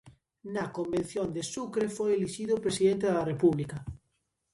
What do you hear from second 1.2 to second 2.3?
de Sucre foi